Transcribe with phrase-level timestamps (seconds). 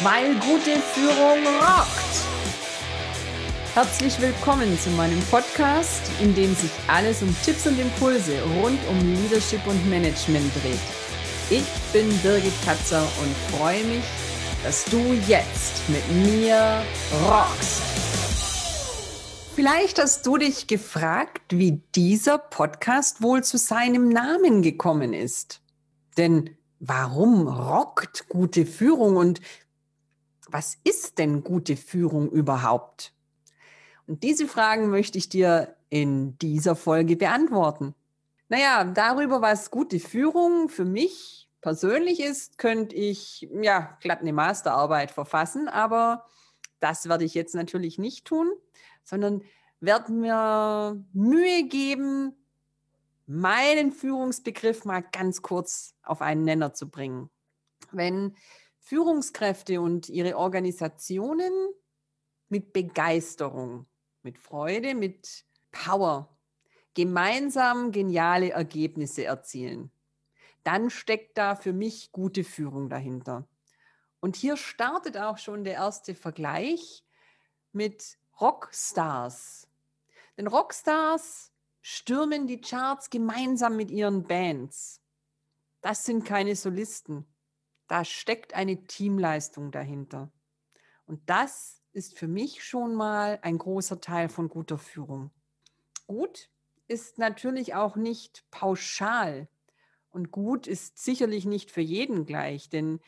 [0.00, 1.88] weil gute Führung rockt.
[3.74, 9.14] Herzlich willkommen zu meinem Podcast, in dem sich alles um Tipps und Impulse rund um
[9.22, 10.78] Leadership und Management dreht.
[11.50, 14.04] Ich bin Birgit Katzer und freue mich,
[14.62, 16.80] dass du jetzt mit mir
[17.26, 17.82] rockst.
[19.56, 25.60] Vielleicht hast du dich gefragt, wie dieser Podcast wohl zu seinem Namen gekommen ist.
[26.16, 29.40] Denn warum rockt gute Führung und
[30.48, 33.12] was ist denn gute Führung überhaupt?
[34.06, 37.94] Und diese Fragen möchte ich dir in dieser Folge beantworten.
[38.48, 45.10] Naja, darüber, was gute Führung für mich persönlich ist, könnte ich ja glatt eine Masterarbeit
[45.10, 46.24] verfassen, aber
[46.80, 48.50] das werde ich jetzt natürlich nicht tun,
[49.04, 49.42] sondern
[49.80, 52.34] werde mir Mühe geben,
[53.26, 57.28] meinen Führungsbegriff mal ganz kurz auf einen Nenner zu bringen.
[57.92, 58.34] Wenn
[58.88, 61.52] Führungskräfte und ihre Organisationen
[62.48, 63.84] mit Begeisterung,
[64.22, 66.34] mit Freude, mit Power
[66.94, 69.90] gemeinsam geniale Ergebnisse erzielen,
[70.64, 73.46] dann steckt da für mich gute Führung dahinter.
[74.20, 77.04] Und hier startet auch schon der erste Vergleich
[77.72, 79.68] mit Rockstars.
[80.38, 81.52] Denn Rockstars
[81.82, 85.02] stürmen die Charts gemeinsam mit ihren Bands.
[85.82, 87.26] Das sind keine Solisten.
[87.88, 90.30] Da steckt eine Teamleistung dahinter.
[91.06, 95.30] Und das ist für mich schon mal ein großer Teil von guter Führung.
[96.06, 96.50] Gut
[96.86, 99.48] ist natürlich auch nicht pauschal.
[100.10, 103.00] Und gut ist sicherlich nicht für jeden gleich, denn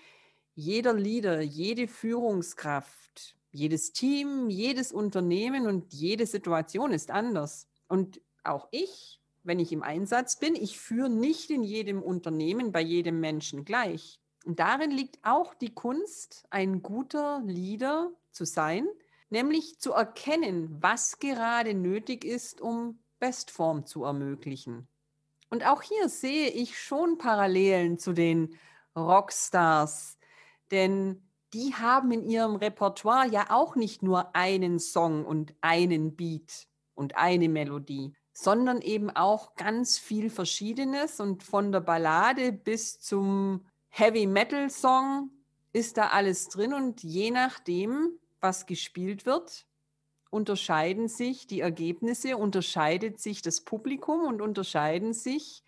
[0.55, 7.69] jeder Leader, jede Führungskraft, jedes Team, jedes Unternehmen und jede Situation ist anders.
[7.89, 12.81] Und auch ich, wenn ich im Einsatz bin, ich führe nicht in jedem Unternehmen bei
[12.81, 14.20] jedem Menschen gleich.
[14.45, 18.87] Und darin liegt auch die Kunst, ein guter Leader zu sein,
[19.28, 24.89] nämlich zu erkennen, was gerade nötig ist, um Bestform zu ermöglichen.
[25.50, 28.56] Und auch hier sehe ich schon Parallelen zu den
[28.97, 30.19] Rockstars,
[30.71, 36.69] denn die haben in ihrem Repertoire ja auch nicht nur einen Song und einen Beat
[36.95, 43.67] und eine Melodie, sondern eben auch ganz viel Verschiedenes und von der Ballade bis zum
[43.91, 45.31] Heavy Metal Song
[45.73, 49.67] ist da alles drin und je nachdem, was gespielt wird,
[50.31, 55.65] unterscheiden sich die Ergebnisse, unterscheidet sich das Publikum und unterscheiden sich,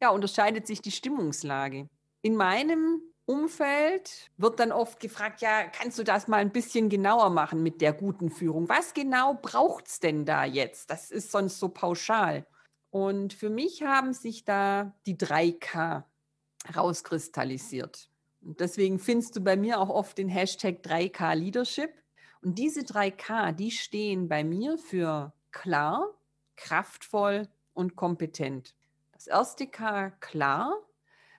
[0.00, 1.88] ja, unterscheidet sich die Stimmungslage.
[2.22, 7.30] In meinem Umfeld wird dann oft gefragt, ja, kannst du das mal ein bisschen genauer
[7.30, 8.68] machen mit der guten Führung?
[8.68, 10.90] Was genau braucht es denn da jetzt?
[10.90, 12.46] Das ist sonst so pauschal.
[12.90, 16.04] Und für mich haben sich da die 3K
[16.74, 18.08] rauskristallisiert.
[18.42, 21.90] Und deswegen findest du bei mir auch oft den Hashtag 3K Leadership.
[22.42, 26.10] Und diese 3K, die stehen bei mir für klar,
[26.56, 28.74] kraftvoll und kompetent.
[29.12, 30.76] Das erste K, klar,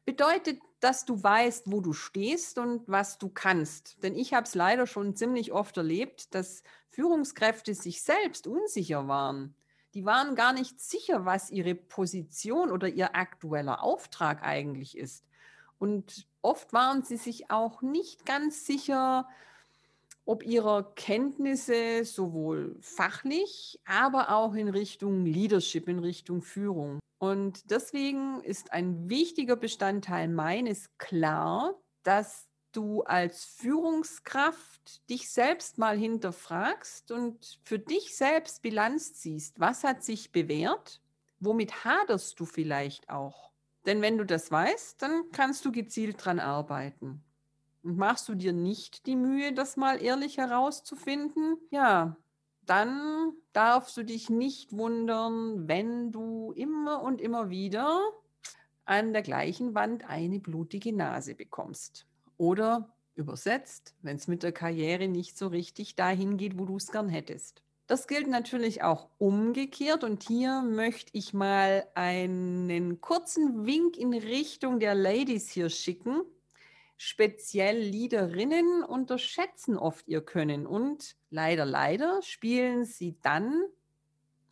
[0.03, 4.01] bedeutet, dass du weißt, wo du stehst und was du kannst.
[4.03, 9.55] Denn ich habe es leider schon ziemlich oft erlebt, dass Führungskräfte sich selbst unsicher waren
[9.95, 15.25] die waren gar nicht sicher, was ihre Position oder ihr aktueller Auftrag eigentlich ist.
[15.79, 19.27] Und oft waren sie sich auch nicht ganz sicher,
[20.25, 26.99] ob ihrer Kenntnisse sowohl fachlich, aber auch in Richtung Leadership, in Richtung Führung.
[27.17, 31.73] Und deswegen ist ein wichtiger Bestandteil meines klar,
[32.03, 39.59] dass du als Führungskraft dich selbst mal hinterfragst und für dich selbst Bilanz ziehst.
[39.59, 41.01] Was hat sich bewährt?
[41.39, 43.51] Womit haderst du vielleicht auch?
[43.85, 47.23] Denn wenn du das weißt, dann kannst du gezielt dran arbeiten.
[47.83, 51.57] Und machst du dir nicht die Mühe, das mal ehrlich herauszufinden?
[51.69, 52.17] Ja,
[52.65, 58.01] dann darfst du dich nicht wundern, wenn du immer und immer wieder
[58.85, 62.07] an der gleichen Wand eine blutige Nase bekommst.
[62.37, 66.91] Oder übersetzt, wenn es mit der Karriere nicht so richtig dahin geht, wo du es
[66.91, 67.63] gern hättest.
[67.87, 74.79] Das gilt natürlich auch umgekehrt und hier möchte ich mal einen kurzen Wink in Richtung
[74.79, 76.21] der Ladies hier schicken.
[76.97, 83.65] Speziell Leaderinnen unterschätzen oft ihr Können und leider, leider spielen sie dann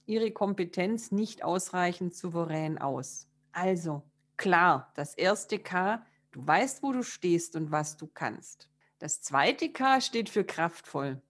[0.05, 3.27] ihre Kompetenz nicht ausreichend souverän aus.
[3.51, 4.03] Also
[4.37, 8.67] klar, das erste K, Du weißt, wo du stehst und was du kannst.
[8.97, 11.21] Das zweite K steht für kraftvoll.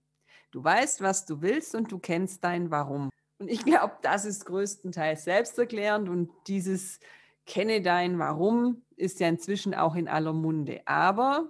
[0.51, 3.09] Du weißt, was du willst und du kennst dein Warum.
[3.37, 6.99] Und ich glaube, das ist größtenteils selbsterklärend und dieses
[7.45, 10.81] Kenne dein Warum ist ja inzwischen auch in aller Munde.
[10.85, 11.49] Aber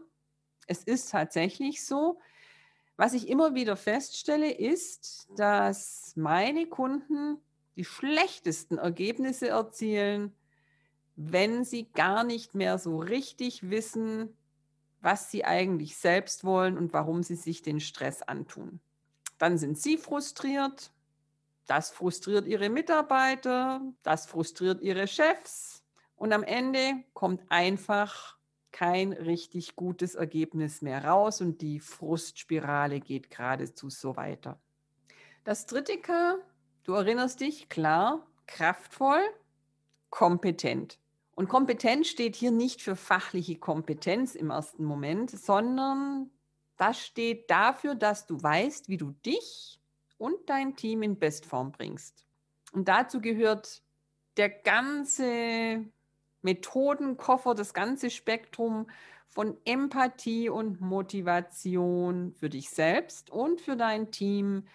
[0.65, 2.19] Es ist tatsächlich so.
[2.95, 7.37] Was ich immer wieder feststelle, ist, dass meine Kunden
[7.75, 10.33] die schlechtesten Ergebnisse erzielen,
[11.15, 14.35] wenn sie gar nicht mehr so richtig wissen,
[15.01, 18.79] was sie eigentlich selbst wollen und warum sie sich den Stress antun.
[19.37, 20.91] Dann sind sie frustriert,
[21.67, 25.83] das frustriert ihre Mitarbeiter, das frustriert ihre Chefs
[26.15, 28.37] und am Ende kommt einfach
[28.71, 34.59] kein richtig gutes Ergebnis mehr raus und die Frustspirale geht geradezu so weiter.
[35.43, 36.37] Das dritte K,
[36.83, 39.21] du erinnerst dich, klar, kraftvoll,
[40.09, 40.99] kompetent.
[41.35, 46.29] Und kompetent steht hier nicht für fachliche Kompetenz im ersten Moment, sondern
[46.77, 49.79] das steht dafür, dass du weißt, wie du dich
[50.17, 52.25] und dein Team in Bestform bringst.
[52.71, 53.81] Und dazu gehört
[54.37, 55.85] der ganze
[56.41, 58.87] Methodenkoffer, das ganze Spektrum
[59.27, 64.67] von Empathie und Motivation für dich selbst und für dein Team.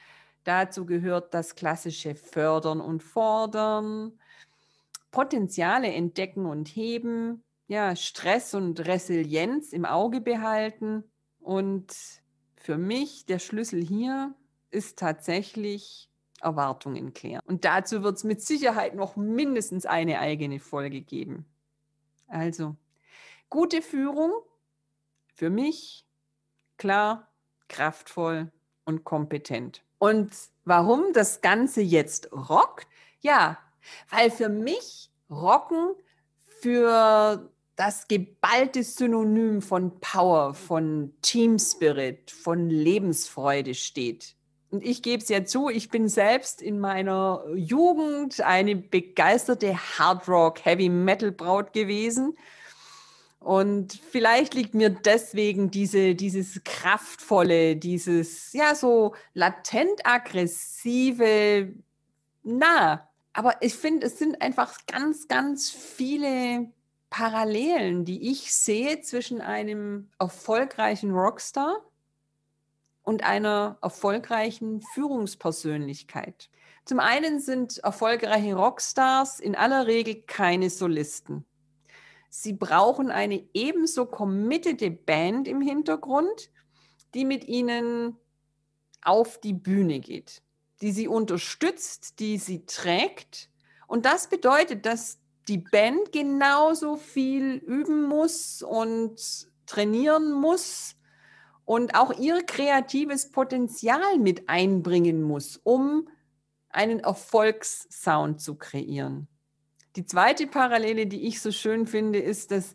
[0.44, 4.18] Dazu gehört das klassische Fördern und Fordern,
[5.10, 11.04] Potenziale entdecken und heben, ja, Stress und Resilienz im Auge behalten.
[11.40, 11.94] Und
[12.56, 14.34] für mich der Schlüssel hier
[14.70, 16.10] ist tatsächlich
[16.40, 17.42] Erwartungen klären.
[17.46, 21.46] Und dazu wird es mit Sicherheit noch mindestens eine eigene Folge geben.
[22.26, 22.76] Also,
[23.50, 24.32] gute Führung
[25.34, 26.06] für mich
[26.76, 27.28] klar,
[27.68, 28.50] kraftvoll
[28.84, 29.82] und kompetent.
[29.98, 30.32] Und
[30.64, 32.86] warum das Ganze jetzt rockt?
[33.20, 33.58] Ja,
[34.10, 35.94] weil für mich Rocken
[36.60, 44.34] für das geballte Synonym von Power, von Team Spirit, von Lebensfreude steht.
[44.70, 50.28] Und ich gebe es ja zu, ich bin selbst in meiner Jugend eine begeisterte Hard
[50.28, 52.36] Rock, Heavy Metal Braut gewesen.
[53.38, 61.72] Und vielleicht liegt mir deswegen diese, dieses kraftvolle, dieses, ja, so latent aggressive
[62.42, 63.07] nah.
[63.38, 66.72] Aber ich finde, es sind einfach ganz, ganz viele
[67.08, 71.76] Parallelen, die ich sehe zwischen einem erfolgreichen Rockstar
[73.04, 76.50] und einer erfolgreichen Führungspersönlichkeit.
[76.84, 81.44] Zum einen sind erfolgreiche Rockstars in aller Regel keine Solisten.
[82.30, 86.50] Sie brauchen eine ebenso committede Band im Hintergrund,
[87.14, 88.16] die mit ihnen
[89.00, 90.42] auf die Bühne geht,
[90.80, 93.50] die sie unterstützt, die sie trägt.
[93.86, 99.18] Und das bedeutet, dass die Band genauso viel üben muss und
[99.66, 100.94] trainieren muss
[101.64, 106.08] und auch ihr kreatives Potenzial mit einbringen muss, um
[106.70, 109.28] einen Erfolgssound zu kreieren.
[109.96, 112.74] Die zweite Parallele, die ich so schön finde, ist, dass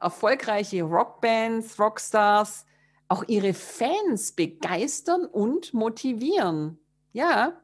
[0.00, 2.66] erfolgreiche Rockbands, Rockstars
[3.08, 6.78] auch ihre Fans begeistern und motivieren.
[7.14, 7.62] Ja,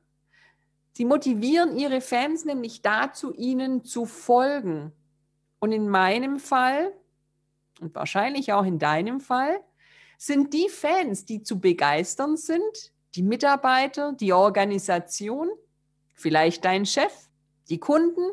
[0.92, 4.92] sie motivieren ihre Fans nämlich dazu, ihnen zu folgen.
[5.58, 6.92] Und in meinem Fall
[7.80, 9.60] und wahrscheinlich auch in deinem Fall
[10.18, 15.48] sind die Fans, die zu begeistern sind, die Mitarbeiter, die Organisation,
[16.14, 17.28] vielleicht dein Chef,
[17.68, 18.30] die Kunden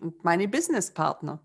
[0.00, 1.40] und meine Businesspartner.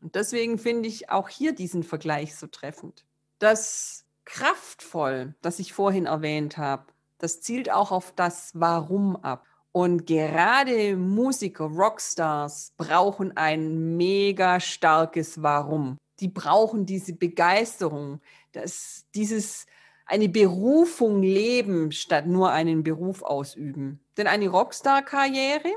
[0.00, 3.04] Und deswegen finde ich auch hier diesen Vergleich so treffend.
[3.40, 6.86] Das kraftvoll, das ich vorhin erwähnt habe,
[7.20, 9.46] das zielt auch auf das Warum ab.
[9.72, 18.20] Und gerade Musiker, Rockstars brauchen ein mega starkes Warum die brauchen diese Begeisterung,
[18.52, 19.66] dass dieses
[20.06, 24.00] eine Berufung leben statt nur einen Beruf ausüben.
[24.16, 25.70] Denn eine Rockstar-Karriere,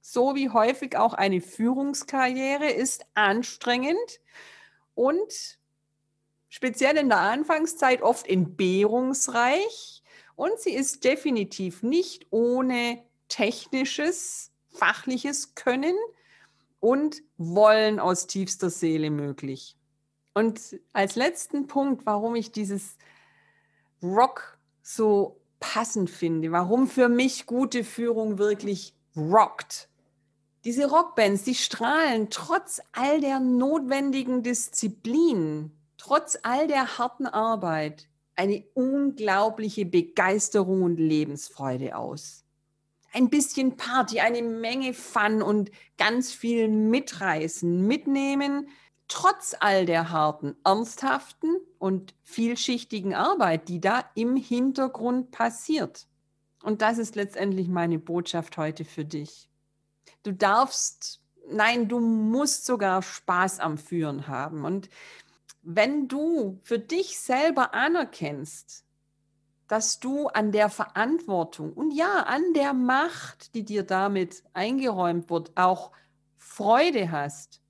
[0.00, 4.20] so wie häufig auch eine Führungskarriere, ist anstrengend
[4.94, 5.58] und
[6.48, 10.01] speziell in der Anfangszeit oft entbehrungsreich
[10.36, 15.94] und sie ist definitiv nicht ohne technisches, fachliches Können,
[16.82, 19.76] und Wollen aus tiefster Seele möglich.
[20.34, 22.96] Und als letzten Punkt, warum ich dieses
[24.02, 29.88] Rock so passend finde, warum für mich gute Führung wirklich rockt.
[30.64, 38.64] Diese Rockbands, die strahlen trotz all der notwendigen Disziplin, trotz all der harten Arbeit eine
[38.74, 42.42] unglaubliche Begeisterung und Lebensfreude aus
[43.12, 48.68] ein bisschen Party, eine Menge Fun und ganz viel mitreißen, mitnehmen,
[49.08, 56.06] trotz all der harten, ernsthaften und vielschichtigen Arbeit, die da im Hintergrund passiert.
[56.62, 59.50] Und das ist letztendlich meine Botschaft heute für dich.
[60.22, 61.20] Du darfst,
[61.50, 64.64] nein, du musst sogar Spaß am Führen haben.
[64.64, 64.88] Und
[65.62, 68.84] wenn du für dich selber anerkennst,
[69.68, 75.52] dass du an der Verantwortung und ja, an der Macht, die dir damit eingeräumt wird,
[75.56, 75.92] auch
[76.36, 77.62] Freude hast,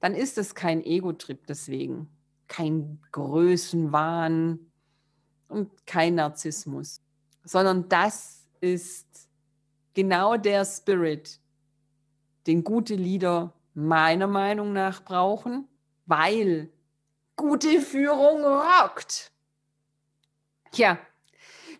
[0.00, 2.08] dann ist es kein Ego-Trip deswegen,
[2.48, 4.58] kein Größenwahn
[5.48, 7.02] und kein Narzissmus,
[7.44, 9.28] sondern das ist
[9.92, 11.40] genau der Spirit,
[12.46, 15.68] den gute Lieder meiner Meinung nach brauchen,
[16.06, 16.72] weil
[17.36, 19.32] gute Führung rockt.
[20.70, 20.98] Tja,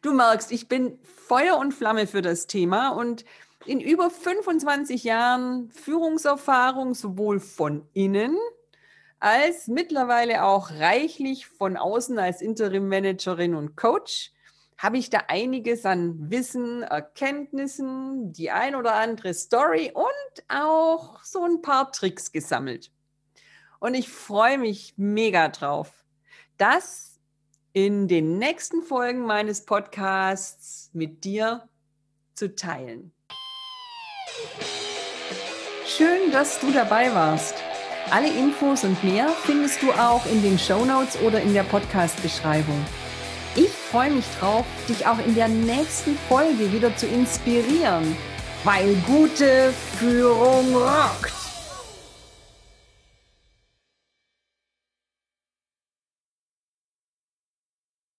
[0.02, 3.24] du merkst, ich bin Feuer und Flamme für das Thema und
[3.64, 8.36] in über 25 Jahren Führungserfahrung sowohl von innen
[9.22, 14.32] als mittlerweile auch reichlich von außen als Interim-Managerin und Coach
[14.76, 21.44] habe ich da einiges an Wissen, Erkenntnissen, die ein oder andere Story und auch so
[21.44, 22.90] ein paar Tricks gesammelt.
[23.82, 25.90] Und ich freue mich mega drauf,
[26.56, 27.18] das
[27.72, 31.68] in den nächsten Folgen meines Podcasts mit dir
[32.34, 33.12] zu teilen.
[35.84, 37.56] Schön, dass du dabei warst.
[38.12, 42.86] Alle Infos und mehr findest du auch in den Show Notes oder in der Podcast-Beschreibung.
[43.56, 48.16] Ich freue mich drauf, dich auch in der nächsten Folge wieder zu inspirieren,
[48.62, 51.41] weil gute Führung rockt.